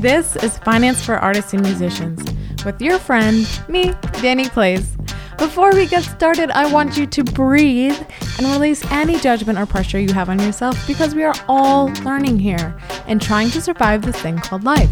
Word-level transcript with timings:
This 0.00 0.34
is 0.36 0.56
Finance 0.56 1.04
for 1.04 1.16
Artists 1.16 1.52
and 1.52 1.62
Musicians 1.62 2.24
with 2.64 2.80
your 2.80 2.98
friend, 2.98 3.46
me, 3.68 3.92
Dannie 4.22 4.48
Place. 4.48 4.96
Before 5.36 5.74
we 5.74 5.86
get 5.86 6.04
started, 6.04 6.50
I 6.52 6.72
want 6.72 6.96
you 6.96 7.04
to 7.08 7.22
breathe 7.22 8.00
and 8.38 8.46
release 8.46 8.82
any 8.92 9.20
judgment 9.20 9.58
or 9.58 9.66
pressure 9.66 9.98
you 10.00 10.14
have 10.14 10.30
on 10.30 10.38
yourself 10.38 10.86
because 10.86 11.14
we 11.14 11.22
are 11.22 11.34
all 11.48 11.88
learning 12.02 12.38
here 12.38 12.80
and 13.08 13.20
trying 13.20 13.50
to 13.50 13.60
survive 13.60 14.00
this 14.00 14.16
thing 14.16 14.38
called 14.38 14.64
life. 14.64 14.88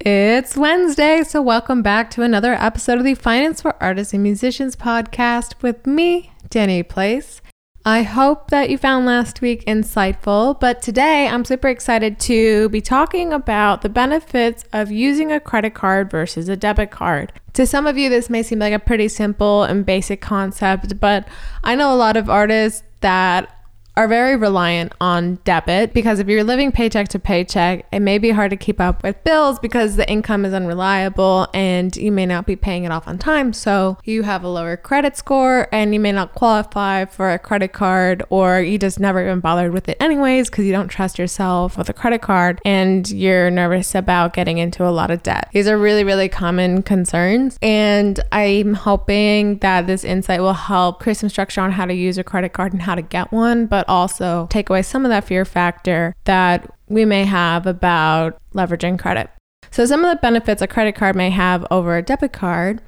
It's 0.00 0.54
Wednesday, 0.54 1.22
so 1.22 1.40
welcome 1.40 1.80
back 1.80 2.10
to 2.10 2.22
another 2.22 2.52
episode 2.52 2.98
of 2.98 3.04
the 3.04 3.14
Finance 3.14 3.62
for 3.62 3.82
Artists 3.82 4.12
and 4.12 4.22
Musicians 4.22 4.76
podcast 4.76 5.62
with 5.62 5.86
me, 5.86 6.30
Dannie 6.50 6.82
Place. 6.82 7.40
I 7.86 8.02
hope 8.02 8.48
that 8.48 8.70
you 8.70 8.78
found 8.78 9.04
last 9.04 9.42
week 9.42 9.62
insightful, 9.66 10.58
but 10.58 10.80
today 10.80 11.28
I'm 11.28 11.44
super 11.44 11.68
excited 11.68 12.18
to 12.20 12.70
be 12.70 12.80
talking 12.80 13.30
about 13.30 13.82
the 13.82 13.90
benefits 13.90 14.64
of 14.72 14.90
using 14.90 15.30
a 15.30 15.38
credit 15.38 15.74
card 15.74 16.10
versus 16.10 16.48
a 16.48 16.56
debit 16.56 16.90
card. 16.90 17.30
To 17.52 17.66
some 17.66 17.86
of 17.86 17.98
you, 17.98 18.08
this 18.08 18.30
may 18.30 18.42
seem 18.42 18.58
like 18.58 18.72
a 18.72 18.78
pretty 18.78 19.08
simple 19.08 19.64
and 19.64 19.84
basic 19.84 20.22
concept, 20.22 20.98
but 20.98 21.28
I 21.62 21.74
know 21.74 21.92
a 21.92 21.96
lot 21.96 22.16
of 22.16 22.30
artists 22.30 22.82
that 23.00 23.53
are 23.96 24.08
very 24.08 24.36
reliant 24.36 24.92
on 25.00 25.36
debit 25.44 25.92
because 25.92 26.18
if 26.18 26.26
you're 26.26 26.44
living 26.44 26.72
paycheck 26.72 27.08
to 27.08 27.18
paycheck, 27.18 27.86
it 27.92 28.00
may 28.00 28.18
be 28.18 28.30
hard 28.30 28.50
to 28.50 28.56
keep 28.56 28.80
up 28.80 29.02
with 29.02 29.22
bills 29.22 29.58
because 29.60 29.96
the 29.96 30.08
income 30.10 30.44
is 30.44 30.52
unreliable 30.52 31.46
and 31.54 31.96
you 31.96 32.10
may 32.10 32.26
not 32.26 32.46
be 32.46 32.56
paying 32.56 32.84
it 32.84 32.90
off 32.90 33.06
on 33.06 33.18
time. 33.18 33.52
So 33.52 33.98
you 34.04 34.22
have 34.24 34.42
a 34.42 34.48
lower 34.48 34.76
credit 34.76 35.16
score 35.16 35.68
and 35.70 35.94
you 35.94 36.00
may 36.00 36.12
not 36.12 36.34
qualify 36.34 37.04
for 37.04 37.30
a 37.30 37.38
credit 37.38 37.72
card 37.72 38.24
or 38.30 38.60
you 38.60 38.78
just 38.78 38.98
never 38.98 39.22
even 39.22 39.40
bothered 39.40 39.72
with 39.72 39.88
it 39.88 39.96
anyways 40.00 40.50
because 40.50 40.64
you 40.64 40.72
don't 40.72 40.88
trust 40.88 41.18
yourself 41.18 41.78
with 41.78 41.88
a 41.88 41.92
credit 41.92 42.22
card 42.22 42.60
and 42.64 43.10
you're 43.10 43.50
nervous 43.50 43.94
about 43.94 44.32
getting 44.32 44.58
into 44.58 44.86
a 44.86 44.90
lot 44.90 45.10
of 45.10 45.22
debt. 45.22 45.48
These 45.52 45.68
are 45.68 45.78
really, 45.78 46.02
really 46.02 46.28
common 46.28 46.82
concerns. 46.82 47.58
And 47.62 48.18
I'm 48.32 48.74
hoping 48.74 49.58
that 49.58 49.86
this 49.86 50.02
insight 50.02 50.40
will 50.40 50.52
help 50.54 51.00
create 51.00 51.18
some 51.18 51.28
structure 51.28 51.60
on 51.60 51.70
how 51.70 51.84
to 51.84 51.94
use 51.94 52.18
a 52.18 52.24
credit 52.24 52.52
card 52.52 52.72
and 52.72 52.82
how 52.82 52.96
to 52.96 53.02
get 53.02 53.30
one, 53.30 53.66
but 53.66 53.83
but 53.84 53.92
also 53.92 54.46
take 54.50 54.70
away 54.70 54.82
some 54.82 55.04
of 55.04 55.10
that 55.10 55.24
fear 55.24 55.44
factor 55.44 56.14
that 56.24 56.70
we 56.88 57.04
may 57.04 57.24
have 57.24 57.66
about 57.66 58.38
leveraging 58.54 58.98
credit. 58.98 59.30
So, 59.70 59.86
some 59.86 60.04
of 60.04 60.10
the 60.10 60.20
benefits 60.20 60.62
a 60.62 60.66
credit 60.66 60.94
card 60.94 61.16
may 61.16 61.30
have 61.30 61.66
over 61.70 61.96
a 61.96 62.02
debit 62.02 62.32
card 62.32 62.80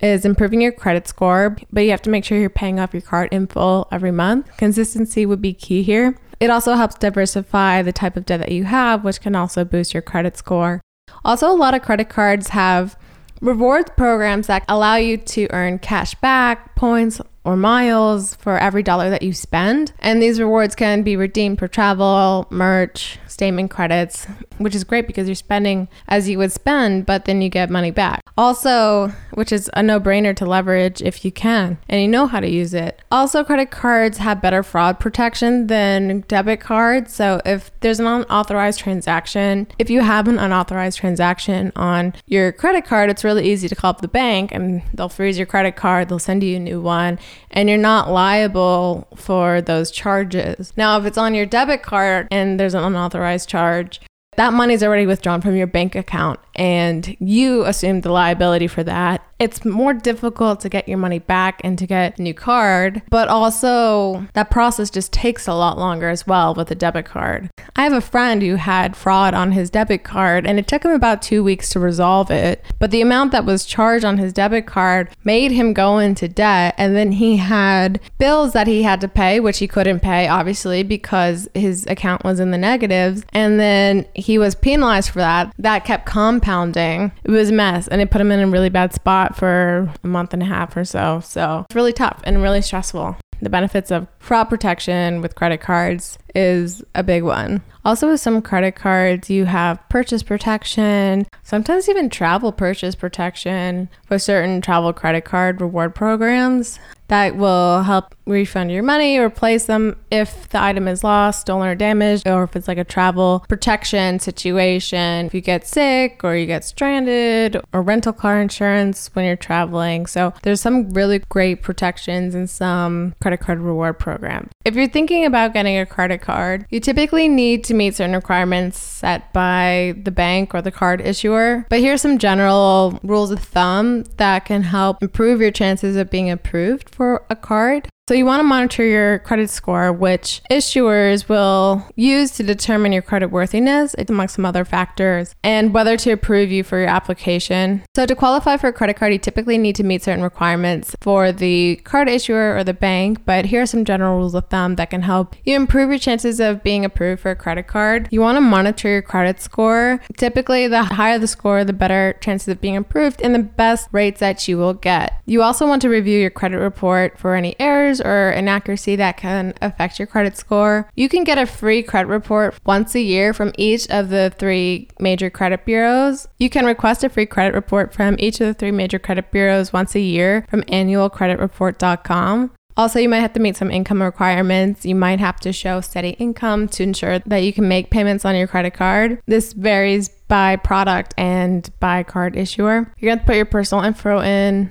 is 0.00 0.24
improving 0.24 0.60
your 0.60 0.72
credit 0.72 1.08
score, 1.08 1.56
but 1.72 1.82
you 1.82 1.90
have 1.90 2.02
to 2.02 2.10
make 2.10 2.24
sure 2.24 2.38
you're 2.38 2.50
paying 2.50 2.78
off 2.78 2.92
your 2.92 3.00
card 3.00 3.32
in 3.32 3.46
full 3.46 3.88
every 3.90 4.10
month. 4.10 4.54
Consistency 4.56 5.24
would 5.24 5.40
be 5.40 5.54
key 5.54 5.82
here. 5.82 6.18
It 6.40 6.50
also 6.50 6.74
helps 6.74 6.96
diversify 6.96 7.82
the 7.82 7.92
type 7.92 8.16
of 8.16 8.26
debt 8.26 8.40
that 8.40 8.52
you 8.52 8.64
have, 8.64 9.04
which 9.04 9.20
can 9.20 9.34
also 9.34 9.64
boost 9.64 9.94
your 9.94 10.02
credit 10.02 10.36
score. 10.36 10.80
Also, 11.24 11.48
a 11.48 11.54
lot 11.54 11.74
of 11.74 11.82
credit 11.82 12.08
cards 12.08 12.48
have 12.48 12.98
rewards 13.40 13.90
programs 13.96 14.48
that 14.48 14.64
allow 14.68 14.96
you 14.96 15.16
to 15.16 15.46
earn 15.50 15.78
cash 15.78 16.14
back, 16.16 16.74
points, 16.74 17.20
or 17.44 17.56
miles 17.56 18.34
for 18.36 18.58
every 18.58 18.82
dollar 18.82 19.10
that 19.10 19.22
you 19.22 19.32
spend. 19.32 19.92
And 20.00 20.20
these 20.20 20.40
rewards 20.40 20.74
can 20.74 21.02
be 21.02 21.16
redeemed 21.16 21.58
for 21.58 21.68
travel, 21.68 22.46
merch, 22.50 23.18
statement 23.34 23.70
credits, 23.70 24.26
which 24.58 24.74
is 24.74 24.84
great 24.84 25.06
because 25.06 25.28
you're 25.28 25.34
spending 25.34 25.88
as 26.08 26.28
you 26.28 26.38
would 26.38 26.52
spend, 26.52 27.04
but 27.04 27.24
then 27.24 27.42
you 27.42 27.48
get 27.48 27.68
money 27.68 27.90
back. 27.90 28.20
Also, 28.38 29.12
which 29.32 29.52
is 29.52 29.70
a 29.74 29.82
no 29.82 30.00
brainer 30.00 30.34
to 30.34 30.46
leverage 30.46 31.02
if 31.02 31.24
you 31.24 31.30
can 31.32 31.78
and 31.88 32.00
you 32.00 32.08
know 32.08 32.26
how 32.26 32.40
to 32.40 32.48
use 32.48 32.72
it. 32.74 33.00
Also, 33.10 33.44
credit 33.44 33.70
cards 33.70 34.18
have 34.18 34.40
better 34.40 34.62
fraud 34.62 34.98
protection 34.98 35.66
than 35.66 36.20
debit 36.28 36.60
cards. 36.60 37.12
So, 37.12 37.40
if 37.44 37.70
there's 37.80 38.00
an 38.00 38.06
unauthorized 38.06 38.80
transaction, 38.80 39.66
if 39.78 39.90
you 39.90 40.00
have 40.00 40.28
an 40.28 40.38
unauthorized 40.38 40.98
transaction 40.98 41.72
on 41.76 42.14
your 42.26 42.52
credit 42.52 42.84
card, 42.84 43.10
it's 43.10 43.24
really 43.24 43.48
easy 43.50 43.68
to 43.68 43.76
call 43.76 43.90
up 43.90 44.00
the 44.00 44.08
bank 44.08 44.52
and 44.52 44.82
they'll 44.94 45.08
freeze 45.08 45.36
your 45.36 45.46
credit 45.46 45.76
card, 45.76 46.08
they'll 46.08 46.18
send 46.18 46.42
you 46.42 46.56
a 46.56 46.60
new 46.60 46.80
one, 46.80 47.18
and 47.50 47.68
you're 47.68 47.78
not 47.78 48.10
liable 48.10 49.08
for 49.16 49.60
those 49.60 49.90
charges. 49.90 50.72
Now, 50.76 50.98
if 50.98 51.06
it's 51.06 51.18
on 51.18 51.34
your 51.34 51.46
debit 51.46 51.82
card 51.82 52.28
and 52.30 52.58
there's 52.58 52.74
an 52.74 52.84
unauthorized 52.84 53.48
charge, 53.48 54.00
that 54.36 54.52
money's 54.52 54.82
already 54.82 55.06
withdrawn 55.06 55.40
from 55.40 55.54
your 55.54 55.68
bank 55.68 55.94
account 55.94 56.40
and 56.56 57.16
you 57.20 57.64
assume 57.64 58.00
the 58.00 58.10
liability 58.10 58.66
for 58.66 58.82
that 58.82 59.24
it's 59.44 59.64
more 59.64 59.92
difficult 59.92 60.60
to 60.60 60.68
get 60.68 60.88
your 60.88 60.96
money 60.96 61.18
back 61.18 61.60
and 61.62 61.78
to 61.78 61.86
get 61.86 62.18
a 62.18 62.22
new 62.22 62.32
card, 62.34 63.02
but 63.10 63.28
also 63.28 64.26
that 64.32 64.50
process 64.50 64.88
just 64.88 65.12
takes 65.12 65.46
a 65.46 65.54
lot 65.54 65.78
longer 65.78 66.08
as 66.08 66.26
well 66.26 66.54
with 66.54 66.70
a 66.70 66.74
debit 66.74 67.04
card. 67.04 67.50
I 67.76 67.82
have 67.82 67.92
a 67.92 68.00
friend 68.00 68.40
who 68.40 68.54
had 68.54 68.96
fraud 68.96 69.34
on 69.34 69.50
his 69.50 69.68
debit 69.68 70.04
card 70.04 70.46
and 70.46 70.60
it 70.60 70.68
took 70.68 70.84
him 70.84 70.92
about 70.92 71.20
two 71.20 71.42
weeks 71.42 71.70
to 71.70 71.80
resolve 71.80 72.30
it, 72.30 72.64
but 72.78 72.92
the 72.92 73.00
amount 73.00 73.32
that 73.32 73.44
was 73.44 73.64
charged 73.64 74.04
on 74.04 74.18
his 74.18 74.32
debit 74.32 74.64
card 74.64 75.10
made 75.24 75.50
him 75.50 75.72
go 75.72 75.98
into 75.98 76.28
debt. 76.28 76.74
And 76.78 76.94
then 76.94 77.12
he 77.12 77.38
had 77.38 78.00
bills 78.16 78.52
that 78.52 78.68
he 78.68 78.84
had 78.84 79.00
to 79.00 79.08
pay, 79.08 79.40
which 79.40 79.58
he 79.58 79.66
couldn't 79.66 80.00
pay, 80.00 80.28
obviously, 80.28 80.84
because 80.84 81.48
his 81.52 81.84
account 81.88 82.22
was 82.22 82.38
in 82.38 82.52
the 82.52 82.58
negatives. 82.58 83.24
And 83.32 83.58
then 83.58 84.06
he 84.14 84.38
was 84.38 84.54
penalized 84.54 85.10
for 85.10 85.18
that. 85.18 85.52
That 85.58 85.84
kept 85.84 86.06
compounding. 86.06 87.10
It 87.24 87.30
was 87.32 87.50
a 87.50 87.54
mess 87.54 87.88
and 87.88 88.00
it 88.00 88.10
put 88.10 88.20
him 88.20 88.30
in 88.30 88.38
a 88.38 88.46
really 88.46 88.68
bad 88.68 88.92
spot 88.92 89.36
for 89.36 89.92
a 90.04 90.06
month 90.06 90.32
and 90.32 90.44
a 90.44 90.46
half 90.46 90.76
or 90.76 90.84
so. 90.84 91.20
So 91.24 91.64
it's 91.66 91.74
really 91.74 91.92
tough 91.92 92.20
and 92.22 92.40
really 92.40 92.62
stressful. 92.62 93.16
The 93.42 93.50
benefits 93.50 93.90
of 93.90 94.06
fraud 94.20 94.48
protection 94.48 95.20
with 95.20 95.34
credit 95.34 95.60
cards 95.60 96.18
is 96.34 96.82
a 96.94 97.02
big 97.02 97.22
one. 97.22 97.62
Also, 97.84 98.10
with 98.10 98.20
some 98.20 98.40
credit 98.40 98.72
cards, 98.72 99.28
you 99.28 99.44
have 99.44 99.78
purchase 99.90 100.22
protection, 100.22 101.26
sometimes 101.42 101.88
even 101.88 102.08
travel 102.08 102.50
purchase 102.50 102.94
protection 102.94 103.90
for 104.06 104.18
certain 104.18 104.62
travel 104.62 104.92
credit 104.92 105.24
card 105.26 105.60
reward 105.60 105.94
programs 105.94 106.78
that 107.08 107.36
will 107.36 107.82
help 107.82 108.14
refund 108.26 108.72
your 108.72 108.82
money 108.82 109.18
replace 109.18 109.66
them 109.66 109.94
if 110.10 110.48
the 110.48 110.60
item 110.60 110.88
is 110.88 111.04
lost, 111.04 111.42
stolen, 111.42 111.68
or 111.68 111.74
damaged, 111.74 112.26
or 112.26 112.44
if 112.44 112.56
it's 112.56 112.66
like 112.66 112.78
a 112.78 112.84
travel 112.84 113.44
protection 113.48 114.18
situation. 114.18 115.26
If 115.26 115.34
you 115.34 115.42
get 115.42 115.66
sick 115.66 116.24
or 116.24 116.34
you 116.34 116.46
get 116.46 116.64
stranded, 116.64 117.60
or 117.72 117.82
rental 117.82 118.14
car 118.14 118.40
insurance 118.40 119.10
when 119.12 119.26
you're 119.26 119.36
traveling. 119.36 120.06
So, 120.06 120.32
there's 120.42 120.60
some 120.60 120.90
really 120.90 121.18
great 121.28 121.62
protections 121.62 122.34
in 122.34 122.46
some 122.46 123.14
credit 123.20 123.40
card 123.40 123.60
reward 123.60 123.98
programs. 123.98 124.50
If 124.64 124.74
you're 124.74 124.88
thinking 124.88 125.26
about 125.26 125.52
getting 125.52 125.78
a 125.78 125.84
credit 125.84 126.22
card, 126.24 126.66
you 126.70 126.80
typically 126.80 127.28
need 127.28 127.62
to 127.64 127.74
meet 127.74 127.94
certain 127.94 128.14
requirements 128.14 128.78
set 128.78 129.32
by 129.32 129.94
the 130.02 130.10
bank 130.10 130.54
or 130.54 130.62
the 130.62 130.72
card 130.72 131.00
issuer. 131.00 131.66
But 131.68 131.80
here's 131.80 132.02
some 132.02 132.18
general 132.18 132.98
rules 133.02 133.30
of 133.30 133.40
thumb 133.40 134.04
that 134.16 134.46
can 134.46 134.62
help 134.62 135.02
improve 135.02 135.40
your 135.40 135.52
chances 135.52 135.94
of 135.96 136.10
being 136.10 136.30
approved 136.30 136.92
for 136.92 137.24
a 137.30 137.36
card. 137.36 137.88
So, 138.06 138.12
you 138.12 138.26
want 138.26 138.40
to 138.40 138.44
monitor 138.44 138.84
your 138.84 139.20
credit 139.20 139.48
score, 139.48 139.90
which 139.90 140.42
issuers 140.50 141.26
will 141.26 141.88
use 141.96 142.32
to 142.32 142.42
determine 142.42 142.92
your 142.92 143.00
credit 143.00 143.28
worthiness, 143.28 143.96
among 143.96 144.28
some 144.28 144.44
other 144.44 144.66
factors, 144.66 145.34
and 145.42 145.72
whether 145.72 145.96
to 145.96 146.10
approve 146.10 146.50
you 146.50 146.64
for 146.64 146.78
your 146.78 146.88
application. 146.88 147.82
So, 147.96 148.04
to 148.04 148.14
qualify 148.14 148.58
for 148.58 148.66
a 148.66 148.74
credit 148.74 148.96
card, 148.96 149.14
you 149.14 149.18
typically 149.18 149.56
need 149.56 149.74
to 149.76 149.84
meet 149.84 150.02
certain 150.02 150.22
requirements 150.22 150.94
for 151.00 151.32
the 151.32 151.76
card 151.76 152.10
issuer 152.10 152.54
or 152.54 152.62
the 152.62 152.74
bank, 152.74 153.24
but 153.24 153.46
here 153.46 153.62
are 153.62 153.66
some 153.66 153.86
general 153.86 154.18
rules 154.18 154.34
of 154.34 154.50
thumb 154.50 154.76
that 154.76 154.90
can 154.90 155.00
help 155.00 155.34
you 155.44 155.56
improve 155.56 155.88
your 155.88 155.98
chances 155.98 156.40
of 156.40 156.62
being 156.62 156.84
approved 156.84 157.22
for 157.22 157.30
a 157.30 157.36
credit 157.36 157.68
card. 157.68 158.10
You 158.10 158.20
want 158.20 158.36
to 158.36 158.42
monitor 158.42 158.90
your 158.90 159.00
credit 159.00 159.40
score. 159.40 159.98
Typically, 160.18 160.68
the 160.68 160.82
higher 160.82 161.18
the 161.18 161.26
score, 161.26 161.64
the 161.64 161.72
better 161.72 162.18
chances 162.20 162.48
of 162.48 162.60
being 162.60 162.76
approved 162.76 163.22
and 163.22 163.34
the 163.34 163.38
best 163.38 163.88
rates 163.92 164.20
that 164.20 164.46
you 164.46 164.58
will 164.58 164.74
get. 164.74 165.22
You 165.24 165.40
also 165.40 165.66
want 165.66 165.80
to 165.80 165.88
review 165.88 166.20
your 166.20 166.28
credit 166.28 166.58
report 166.58 167.18
for 167.18 167.34
any 167.34 167.58
errors 167.58 167.93
errors 168.00 168.00
or 168.00 168.30
inaccuracy 168.36 168.96
that 168.96 169.16
can 169.16 169.54
affect 169.60 169.98
your 169.98 170.06
credit 170.06 170.36
score. 170.36 170.88
You 170.94 171.08
can 171.08 171.24
get 171.24 171.38
a 171.38 171.46
free 171.46 171.82
credit 171.82 172.08
report 172.08 172.54
once 172.64 172.94
a 172.94 173.00
year 173.00 173.32
from 173.32 173.52
each 173.58 173.88
of 173.90 174.08
the 174.08 174.32
three 174.38 174.88
major 174.98 175.30
credit 175.30 175.64
bureaus. 175.64 176.26
You 176.38 176.50
can 176.50 176.66
request 176.66 177.04
a 177.04 177.08
free 177.08 177.26
credit 177.26 177.54
report 177.54 177.92
from 177.92 178.16
each 178.18 178.40
of 178.40 178.46
the 178.46 178.54
three 178.54 178.72
major 178.72 178.98
credit 178.98 179.30
bureaus 179.30 179.72
once 179.72 179.94
a 179.94 180.00
year 180.00 180.46
from 180.48 180.62
annualcreditreport.com. 180.62 182.50
Also, 182.76 182.98
you 182.98 183.08
might 183.08 183.20
have 183.20 183.32
to 183.34 183.40
meet 183.40 183.56
some 183.56 183.70
income 183.70 184.02
requirements. 184.02 184.84
You 184.84 184.96
might 184.96 185.20
have 185.20 185.38
to 185.40 185.52
show 185.52 185.80
steady 185.80 186.10
income 186.10 186.66
to 186.70 186.82
ensure 186.82 187.20
that 187.20 187.44
you 187.44 187.52
can 187.52 187.68
make 187.68 187.90
payments 187.90 188.24
on 188.24 188.34
your 188.34 188.48
credit 188.48 188.74
card. 188.74 189.20
This 189.26 189.52
varies 189.52 190.08
by 190.26 190.56
product 190.56 191.14
and 191.16 191.70
by 191.78 192.02
card 192.02 192.36
issuer. 192.36 192.92
You're 192.98 193.10
going 193.10 193.20
to 193.20 193.24
put 193.24 193.36
your 193.36 193.44
personal 193.44 193.84
info 193.84 194.20
in 194.20 194.70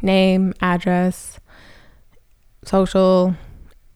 name, 0.00 0.54
address, 0.62 1.38
social, 2.64 3.34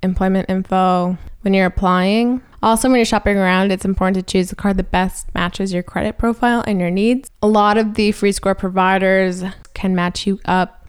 employment 0.02 0.48
info 0.48 1.16
when 1.42 1.54
you're 1.54 1.66
applying. 1.66 2.42
Also, 2.62 2.88
when 2.88 2.96
you're 2.96 3.04
shopping 3.04 3.36
around, 3.36 3.70
it's 3.70 3.84
important 3.84 4.16
to 4.16 4.32
choose 4.32 4.50
the 4.50 4.56
card 4.56 4.76
that 4.78 4.90
best 4.90 5.32
matches 5.34 5.72
your 5.72 5.82
credit 5.82 6.18
profile 6.18 6.64
and 6.66 6.80
your 6.80 6.90
needs. 6.90 7.30
A 7.42 7.46
lot 7.46 7.76
of 7.76 7.94
the 7.94 8.12
free 8.12 8.32
score 8.32 8.54
providers 8.54 9.44
can 9.74 9.94
match 9.94 10.26
you 10.26 10.40
up 10.46 10.86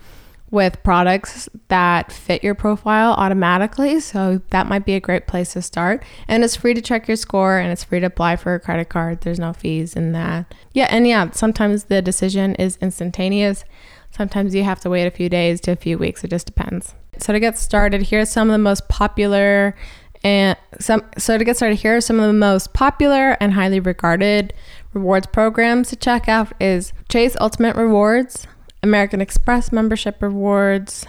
with 0.50 0.82
products 0.82 1.50
that 1.68 2.12
fit 2.12 2.44
your 2.44 2.56
profile 2.56 3.12
automatically. 3.14 4.00
So 4.00 4.42
that 4.50 4.68
might 4.68 4.86
be 4.86 4.94
a 4.94 5.00
great 5.00 5.28
place 5.28 5.54
to 5.54 5.62
start. 5.62 6.04
And 6.28 6.44
it's 6.44 6.56
free 6.56 6.74
to 6.74 6.82
check 6.82 7.08
your 7.08 7.18
score 7.18 7.58
and 7.58 7.70
it's 7.72 7.84
free 7.84 8.00
to 8.00 8.06
apply 8.06 8.38
for 8.38 8.56
a 8.56 8.60
credit 8.60 8.88
card. 8.88 9.22
There's 9.22 9.40
no 9.40 9.52
fees 9.52 9.96
in 9.96 10.14
that. 10.14 10.54
Yeah, 10.72 10.88
and 10.90 11.06
yeah, 11.06 11.32
sometimes 11.32 11.86
the 11.86 12.02
decision 12.02 12.56
is 12.56 12.78
instantaneous. 12.82 13.66
Sometimes 14.12 14.56
you 14.56 14.64
have 14.64 14.80
to 14.80 14.90
wait 14.90 15.06
a 15.06 15.12
few 15.12 15.28
days 15.28 15.60
to 15.62 15.72
a 15.72 15.76
few 15.76 15.98
weeks. 15.98 16.24
It 16.24 16.30
just 16.30 16.46
depends. 16.48 16.96
So 17.22 17.34
to 17.34 17.40
get 17.40 17.58
started, 17.58 18.04
here's 18.04 18.30
some 18.30 18.50
of 18.50 18.54
the 18.54 18.60
most 18.60 18.88
popular 18.88 19.76
and 20.24 20.58
some 20.80 21.04
so 21.18 21.38
to 21.38 21.46
get 21.46 21.58
started 21.58 21.76
here 21.76 21.98
are 21.98 22.02
some 22.02 22.20
of 22.20 22.28
the 22.28 22.34
most 22.34 22.74
popular 22.74 23.38
and 23.40 23.54
highly 23.54 23.80
regarded 23.80 24.52
rewards 24.94 25.28
programs 25.28 25.90
to 25.90 25.96
check 25.96 26.28
out 26.28 26.52
is 26.60 26.92
Chase 27.08 27.38
Ultimate 27.40 27.76
Rewards, 27.76 28.48
American 28.82 29.22
Express 29.22 29.72
membership 29.72 30.22
rewards, 30.22 31.06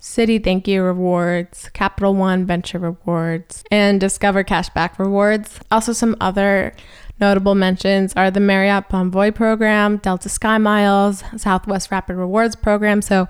Citi 0.00 0.42
Thank 0.42 0.66
You 0.66 0.82
rewards, 0.82 1.68
Capital 1.74 2.14
One 2.14 2.46
Venture 2.46 2.78
rewards, 2.78 3.62
and 3.70 4.00
Discover 4.00 4.44
Cashback 4.44 4.98
rewards. 4.98 5.60
Also, 5.70 5.92
some 5.92 6.16
other 6.20 6.74
notable 7.20 7.54
mentions 7.54 8.14
are 8.14 8.30
the 8.30 8.40
Marriott 8.40 8.88
Bonvoy 8.88 9.34
program, 9.34 9.98
Delta 9.98 10.30
Sky 10.30 10.56
Miles, 10.56 11.22
Southwest 11.36 11.90
Rapid 11.90 12.16
Rewards 12.16 12.56
program. 12.56 13.02
So, 13.02 13.28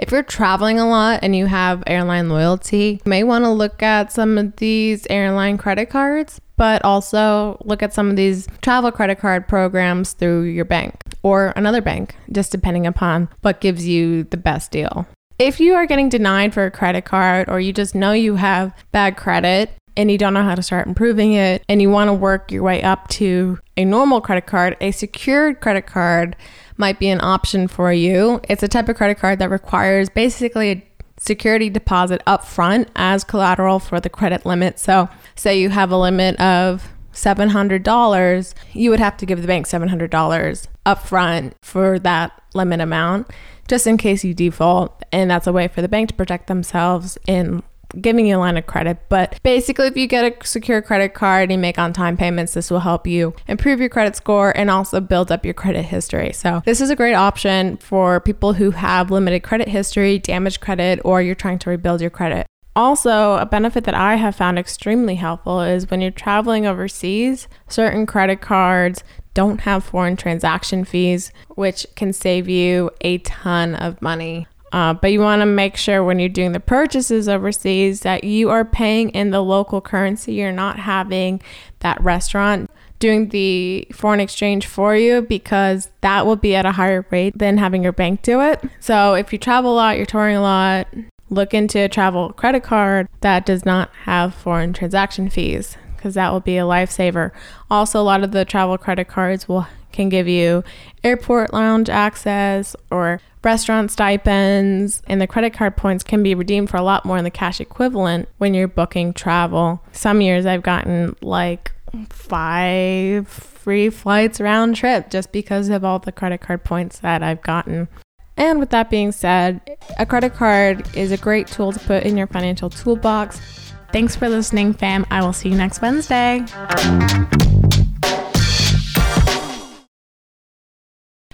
if 0.00 0.10
you're 0.10 0.22
traveling 0.22 0.80
a 0.80 0.88
lot 0.88 1.20
and 1.22 1.36
you 1.36 1.44
have 1.44 1.84
airline 1.86 2.30
loyalty, 2.30 3.00
you 3.04 3.08
may 3.08 3.22
want 3.22 3.44
to 3.44 3.50
look 3.50 3.82
at 3.82 4.10
some 4.10 4.38
of 4.38 4.56
these 4.56 5.06
airline 5.10 5.58
credit 5.58 5.90
cards, 5.90 6.40
but 6.56 6.82
also 6.84 7.60
look 7.66 7.82
at 7.82 7.92
some 7.92 8.08
of 8.08 8.16
these 8.16 8.48
travel 8.62 8.90
credit 8.90 9.18
card 9.18 9.46
programs 9.46 10.14
through 10.14 10.44
your 10.44 10.64
bank 10.64 10.94
or 11.22 11.52
another 11.54 11.82
bank, 11.82 12.16
just 12.32 12.50
depending 12.50 12.86
upon 12.86 13.28
what 13.42 13.60
gives 13.60 13.86
you 13.86 14.24
the 14.24 14.38
best 14.38 14.70
deal. 14.70 15.06
If 15.38 15.60
you 15.60 15.74
are 15.74 15.86
getting 15.86 16.08
denied 16.08 16.54
for 16.54 16.64
a 16.64 16.70
credit 16.70 17.04
card 17.04 17.50
or 17.50 17.60
you 17.60 17.72
just 17.72 17.94
know 17.94 18.12
you 18.12 18.36
have 18.36 18.74
bad 18.92 19.16
credit, 19.16 19.70
and 19.96 20.10
you 20.10 20.18
don't 20.18 20.34
know 20.34 20.42
how 20.42 20.54
to 20.54 20.62
start 20.62 20.86
improving 20.86 21.32
it, 21.32 21.64
and 21.68 21.80
you 21.80 21.90
want 21.90 22.08
to 22.08 22.14
work 22.14 22.50
your 22.50 22.62
way 22.62 22.82
up 22.82 23.08
to 23.08 23.58
a 23.76 23.84
normal 23.84 24.20
credit 24.20 24.46
card, 24.46 24.76
a 24.80 24.90
secured 24.90 25.60
credit 25.60 25.86
card 25.86 26.36
might 26.76 26.98
be 26.98 27.08
an 27.08 27.20
option 27.20 27.68
for 27.68 27.92
you. 27.92 28.40
It's 28.48 28.62
a 28.62 28.68
type 28.68 28.88
of 28.88 28.96
credit 28.96 29.18
card 29.18 29.38
that 29.38 29.50
requires 29.50 30.08
basically 30.08 30.70
a 30.70 30.86
security 31.18 31.68
deposit 31.68 32.22
up 32.26 32.44
front 32.44 32.88
as 32.96 33.24
collateral 33.24 33.78
for 33.78 34.00
the 34.00 34.08
credit 34.08 34.46
limit. 34.46 34.78
So, 34.78 35.08
say 35.34 35.60
you 35.60 35.68
have 35.68 35.90
a 35.90 35.98
limit 35.98 36.40
of 36.40 36.88
$700, 37.12 38.54
you 38.72 38.90
would 38.90 39.00
have 39.00 39.16
to 39.18 39.26
give 39.26 39.40
the 39.40 39.46
bank 39.46 39.66
$700 39.66 40.66
up 40.86 41.06
front 41.06 41.54
for 41.62 41.98
that 41.98 42.40
limit 42.54 42.80
amount 42.80 43.28
just 43.68 43.86
in 43.86 43.96
case 43.96 44.24
you 44.24 44.34
default. 44.34 45.04
And 45.12 45.30
that's 45.30 45.46
a 45.46 45.52
way 45.52 45.68
for 45.68 45.82
the 45.82 45.88
bank 45.88 46.08
to 46.08 46.14
protect 46.14 46.46
themselves 46.46 47.18
in 47.26 47.62
giving 48.00 48.26
you 48.26 48.36
a 48.36 48.38
line 48.38 48.56
of 48.56 48.66
credit. 48.66 48.98
But 49.08 49.38
basically, 49.42 49.86
if 49.86 49.96
you 49.96 50.06
get 50.06 50.24
a 50.24 50.46
secure 50.46 50.82
credit 50.82 51.14
card 51.14 51.44
and 51.44 51.52
you 51.52 51.58
make 51.58 51.78
on 51.78 51.92
time 51.92 52.16
payments, 52.16 52.54
this 52.54 52.70
will 52.70 52.80
help 52.80 53.06
you 53.06 53.34
improve 53.48 53.80
your 53.80 53.88
credit 53.88 54.16
score 54.16 54.56
and 54.56 54.70
also 54.70 55.00
build 55.00 55.32
up 55.32 55.44
your 55.44 55.54
credit 55.54 55.84
history. 55.84 56.32
So, 56.32 56.62
this 56.64 56.80
is 56.80 56.90
a 56.90 56.96
great 56.96 57.14
option 57.14 57.76
for 57.78 58.20
people 58.20 58.54
who 58.54 58.72
have 58.72 59.10
limited 59.10 59.40
credit 59.40 59.68
history, 59.68 60.18
damaged 60.18 60.60
credit, 60.60 61.00
or 61.04 61.22
you're 61.22 61.34
trying 61.34 61.58
to 61.60 61.70
rebuild 61.70 62.00
your 62.00 62.10
credit. 62.10 62.46
Also, 62.76 63.34
a 63.34 63.46
benefit 63.46 63.84
that 63.84 63.94
I 63.94 64.14
have 64.14 64.36
found 64.36 64.58
extremely 64.58 65.16
helpful 65.16 65.60
is 65.60 65.90
when 65.90 66.00
you're 66.00 66.12
traveling 66.12 66.66
overseas, 66.66 67.48
certain 67.68 68.06
credit 68.06 68.40
cards 68.40 69.02
don't 69.34 69.62
have 69.62 69.84
foreign 69.84 70.16
transaction 70.16 70.84
fees, 70.84 71.32
which 71.50 71.86
can 71.96 72.12
save 72.12 72.48
you 72.48 72.90
a 73.00 73.18
ton 73.18 73.74
of 73.74 74.00
money. 74.00 74.46
Uh, 74.72 74.94
but 74.94 75.10
you 75.12 75.20
want 75.20 75.42
to 75.42 75.46
make 75.46 75.76
sure 75.76 76.04
when 76.04 76.18
you're 76.18 76.28
doing 76.28 76.52
the 76.52 76.60
purchases 76.60 77.28
overseas 77.28 78.00
that 78.00 78.24
you 78.24 78.50
are 78.50 78.64
paying 78.64 79.10
in 79.10 79.30
the 79.30 79.42
local 79.42 79.80
currency. 79.80 80.34
You're 80.34 80.52
not 80.52 80.78
having 80.78 81.42
that 81.80 82.00
restaurant 82.00 82.70
doing 83.00 83.30
the 83.30 83.86
foreign 83.92 84.20
exchange 84.20 84.66
for 84.66 84.94
you 84.94 85.22
because 85.22 85.88
that 86.02 86.26
will 86.26 86.36
be 86.36 86.54
at 86.54 86.66
a 86.66 86.72
higher 86.72 87.04
rate 87.10 87.36
than 87.36 87.58
having 87.58 87.82
your 87.82 87.92
bank 87.92 88.22
do 88.22 88.40
it. 88.40 88.62
So 88.78 89.14
if 89.14 89.32
you 89.32 89.38
travel 89.38 89.72
a 89.72 89.74
lot, 89.74 89.96
you're 89.96 90.06
touring 90.06 90.36
a 90.36 90.42
lot, 90.42 90.86
look 91.30 91.54
into 91.54 91.78
a 91.80 91.88
travel 91.88 92.32
credit 92.32 92.62
card 92.62 93.08
that 93.22 93.46
does 93.46 93.64
not 93.64 93.90
have 94.04 94.34
foreign 94.34 94.72
transaction 94.72 95.30
fees 95.30 95.76
because 96.00 96.14
that 96.14 96.32
will 96.32 96.40
be 96.40 96.56
a 96.56 96.62
lifesaver. 96.62 97.30
Also, 97.70 98.00
a 98.00 98.02
lot 98.02 98.24
of 98.24 98.32
the 98.32 98.46
travel 98.46 98.78
credit 98.78 99.06
cards 99.06 99.46
will 99.46 99.66
can 99.92 100.08
give 100.08 100.28
you 100.28 100.64
airport 101.04 101.52
lounge 101.52 101.90
access 101.90 102.74
or 102.90 103.20
restaurant 103.42 103.90
stipends, 103.90 105.02
and 105.06 105.20
the 105.20 105.26
credit 105.26 105.52
card 105.52 105.76
points 105.76 106.02
can 106.02 106.22
be 106.22 106.34
redeemed 106.34 106.70
for 106.70 106.76
a 106.78 106.82
lot 106.82 107.04
more 107.04 107.16
than 107.18 107.24
the 107.24 107.30
cash 107.30 107.60
equivalent 107.60 108.28
when 108.38 108.54
you're 108.54 108.68
booking 108.68 109.12
travel. 109.12 109.82
Some 109.92 110.20
years 110.20 110.46
I've 110.46 110.62
gotten 110.62 111.16
like 111.20 111.72
five 112.08 113.28
free 113.28 113.90
flights 113.90 114.40
round 114.40 114.76
trip 114.76 115.10
just 115.10 115.32
because 115.32 115.68
of 115.68 115.84
all 115.84 115.98
the 115.98 116.12
credit 116.12 116.40
card 116.40 116.64
points 116.64 117.00
that 117.00 117.22
I've 117.22 117.42
gotten. 117.42 117.88
And 118.36 118.58
with 118.58 118.70
that 118.70 118.88
being 118.88 119.12
said, 119.12 119.60
a 119.98 120.06
credit 120.06 120.34
card 120.34 120.96
is 120.96 121.12
a 121.12 121.18
great 121.18 121.46
tool 121.46 121.72
to 121.72 121.80
put 121.80 122.04
in 122.04 122.16
your 122.16 122.26
financial 122.26 122.70
toolbox. 122.70 123.69
Thanks 123.92 124.14
for 124.14 124.28
listening, 124.28 124.72
fam. 124.72 125.04
I 125.10 125.20
will 125.20 125.32
see 125.32 125.48
you 125.48 125.56
next 125.56 125.82
Wednesday. 125.82 126.44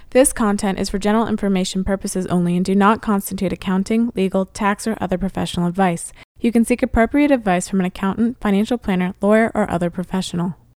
This 0.09 0.33
content 0.33 0.79
is 0.79 0.89
for 0.89 0.97
general 0.97 1.27
information 1.27 1.83
purposes 1.83 2.25
only 2.27 2.55
and 2.55 2.65
do 2.65 2.73
not 2.73 3.03
constitute 3.03 3.53
accounting, 3.53 4.11
legal, 4.15 4.45
tax, 4.45 4.87
or 4.87 4.97
other 4.99 5.17
professional 5.17 5.67
advice. 5.67 6.11
You 6.39 6.51
can 6.51 6.65
seek 6.65 6.81
appropriate 6.81 7.29
advice 7.29 7.69
from 7.69 7.79
an 7.79 7.85
accountant, 7.85 8.41
financial 8.41 8.79
planner, 8.79 9.13
lawyer, 9.21 9.51
or 9.53 9.69
other 9.69 9.91
professional. 9.91 10.55